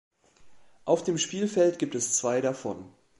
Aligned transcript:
Auf 0.85 1.03
dem 1.03 1.19
Spielfeld 1.19 1.77
gibt 1.77 1.93
es 1.93 2.13
zwei 2.17 2.41
davon. 2.41 2.91